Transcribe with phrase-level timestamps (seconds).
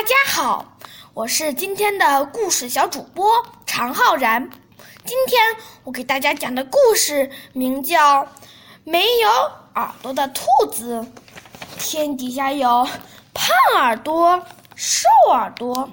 [0.00, 0.64] 大家好，
[1.12, 4.48] 我是今天的故事小主播常浩然。
[5.04, 8.24] 今天我给大家讲的故事名叫
[8.82, 9.28] 《没有
[9.74, 11.02] 耳朵的兔子》。
[11.78, 12.88] 天底下有
[13.34, 14.42] 胖耳朵、
[14.74, 15.90] 瘦耳朵、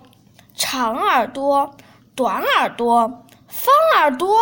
[0.55, 1.75] 长耳朵、
[2.15, 4.37] 短耳朵、方耳朵、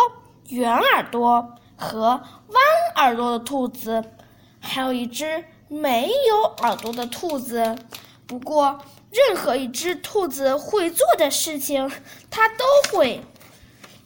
[0.48, 2.62] 圆耳朵和弯
[2.94, 4.04] 耳朵的兔子，
[4.60, 7.76] 还有一只没有耳朵的兔子。
[8.26, 8.78] 不过，
[9.10, 11.90] 任何一只兔子会做的事情，
[12.30, 13.22] 它都会。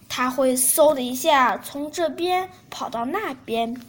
[0.09, 3.80] 它会嗖的一下从这边跑到那边，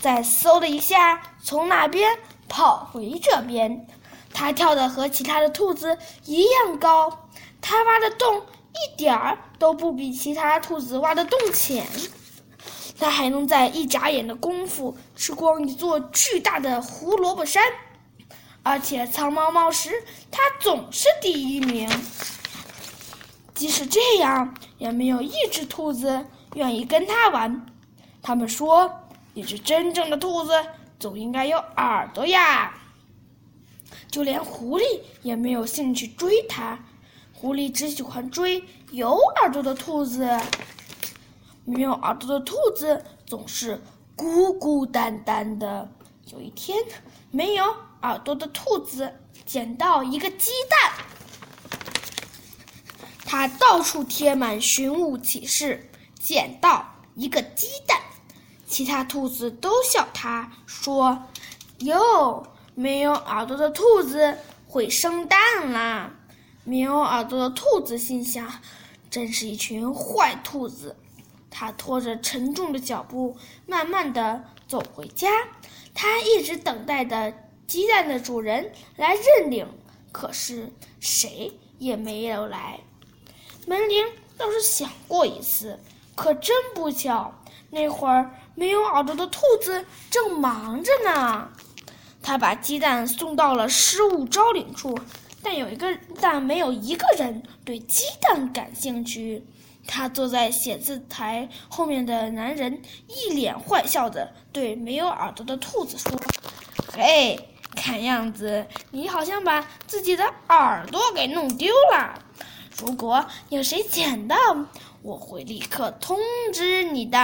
[0.00, 2.16] 再嗖的一下从那边
[2.48, 3.86] 跑回这边。
[4.32, 7.28] 它跳的和其他的兔子一样高，
[7.60, 11.86] 它挖的洞一点儿都不比其他兔子挖的洞浅。
[12.98, 17.62] 它还能在一眨眼的功夫吃光一座巨大的胡萝卜山。
[18.64, 19.90] 而且藏猫猫时，
[20.30, 21.88] 它总是第一名。
[23.54, 27.66] 即使这样，也没有一只兔子愿意跟它玩。
[28.20, 28.90] 他们说，
[29.34, 30.52] 一只真正的兔子
[30.98, 32.74] 总应该有耳朵呀。
[34.10, 34.82] 就连狐狸
[35.22, 36.78] 也没有兴趣追它，
[37.34, 40.26] 狐狸只喜欢追有耳朵的兔子。
[41.66, 43.80] 没有耳朵的兔子总是
[44.16, 45.88] 孤孤单单的。
[46.32, 46.78] 有一天，
[47.30, 47.64] 没有。
[48.02, 49.10] 耳朵的兔子
[49.46, 50.92] 捡到一个鸡蛋，
[53.24, 55.90] 它到处贴满寻物启事。
[56.20, 57.98] 捡到一个鸡蛋，
[58.66, 61.22] 其他兔子都笑他，说
[61.80, 66.10] ：“哟，没有耳朵的兔子会生蛋啦！”
[66.64, 68.50] 没有耳朵的兔子心想
[69.10, 70.96] ：“真是一群坏兔子。”
[71.56, 75.30] 他拖着沉重的脚步，慢慢的走回家。
[75.94, 77.32] 他一直等待的。
[77.66, 79.66] 鸡蛋的主人来认领，
[80.12, 82.78] 可是谁也没有来。
[83.66, 84.04] 门铃
[84.36, 85.80] 倒是响过一次，
[86.14, 87.32] 可真不巧，
[87.70, 91.48] 那会儿没有耳朵的兔子正忙着呢。
[92.22, 94.96] 他把鸡蛋送到了失物招领处，
[95.42, 99.42] 但有一个但没有一个人对鸡蛋感兴趣。
[99.86, 106.12] 他坐在写字台后面的男人一脸坏笑的对没有耳朵的兔子说
[106.92, 107.38] ：“嘿。”
[107.76, 112.22] 看样子，你好像把自己的耳朵给弄丢了。
[112.78, 114.36] 如果有谁捡到，
[115.02, 116.16] 我会立刻通
[116.52, 117.18] 知你的。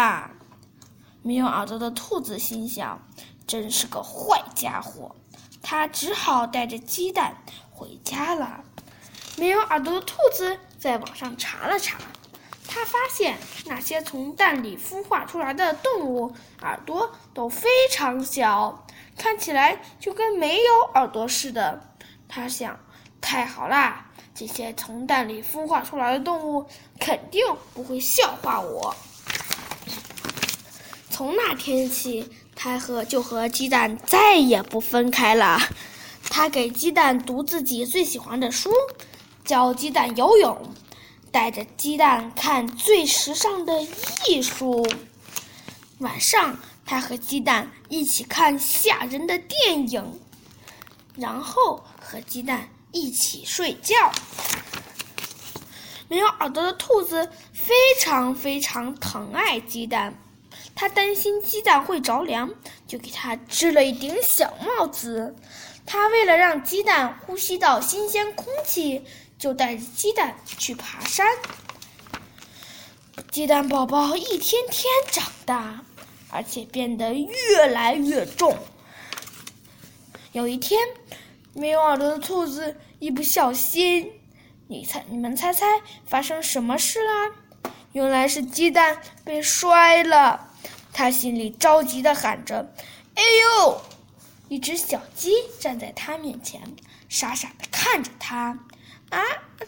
[1.22, 3.00] 没有耳朵的兔子心想
[3.46, 5.14] ：“真是个坏家伙。”
[5.62, 7.36] 他只好带着鸡蛋
[7.70, 8.64] 回家了。
[9.36, 11.96] 没有耳朵的兔子在网上查了查，
[12.72, 13.36] 他发现
[13.66, 16.32] 那些从蛋里孵化出来的动物
[16.62, 18.86] 耳朵都非常小。
[19.18, 21.82] 看起来就跟没有耳朵似的，
[22.28, 22.78] 他想，
[23.20, 24.06] 太好啦！
[24.34, 26.64] 这些从蛋里孵化出来的动物
[26.98, 27.44] 肯定
[27.74, 28.94] 不会笑话我。
[31.10, 35.58] 从那天起，他和就和鸡蛋再也不分开了。
[36.30, 38.72] 他给鸡蛋读自己最喜欢的书，
[39.44, 40.56] 教鸡蛋游泳，
[41.30, 43.82] 带着鸡蛋看最时尚的
[44.28, 44.86] 艺术。
[45.98, 46.58] 晚上。
[46.86, 50.20] 他和鸡蛋一起看吓人的电影，
[51.14, 53.94] 然后和鸡蛋一起睡觉。
[56.08, 60.12] 没有耳朵的兔子非常非常疼爱鸡蛋，
[60.74, 62.50] 他担心鸡蛋会着凉，
[62.88, 65.36] 就给它织了一顶小帽子。
[65.86, 69.04] 他为了让鸡蛋呼吸到新鲜空气，
[69.40, 71.26] 就带着鸡蛋去爬山。
[73.32, 75.80] 鸡蛋宝宝一天天长大。
[76.32, 78.56] 而且变得越来越重。
[80.30, 80.78] 有一天，
[81.54, 84.12] 没有耳朵的兔子一不小心，
[84.68, 85.66] 你猜，你们猜猜
[86.06, 87.32] 发生什么事啦？
[87.90, 90.52] 原来是鸡蛋被摔了。
[90.92, 92.72] 他心里着急的喊着
[93.16, 93.82] ：“哎呦！”
[94.48, 96.62] 一只小鸡站在他面前，
[97.08, 98.56] 傻傻的看着他。
[99.10, 99.20] 啊，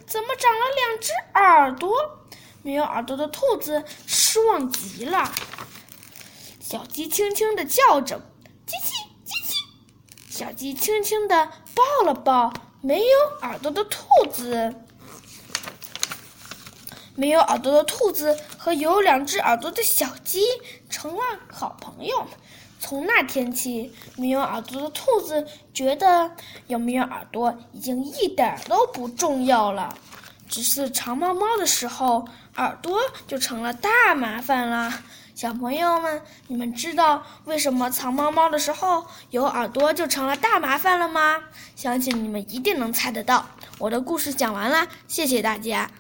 [0.07, 2.19] 怎么长了两只耳朵？
[2.63, 5.33] 没有耳朵的兔子失望极了。
[6.61, 8.21] 小鸡轻轻地叫着
[8.67, 8.93] ：“叽叽
[9.27, 9.57] 叽叽。”
[10.31, 14.75] 小鸡轻轻地抱了抱没有耳朵的兔子。
[17.15, 20.41] 没有耳朵的兔子和有两只耳朵的小鸡
[20.89, 22.27] 成了好朋友。
[22.93, 26.31] 从那天起，没有耳朵的兔子觉得
[26.67, 29.97] 有没有耳朵已经一点都不重要了。
[30.47, 34.93] 只是长毛猫的时候，耳朵就成了大麻烦了。
[35.35, 41.39] 小朋友们，你们知道为什么藏猫猫的时候有耳朵就成了大麻烦了吗？
[41.75, 43.47] 相信你们一定能猜得到。
[43.79, 45.91] 我的故事讲完了，谢谢大家。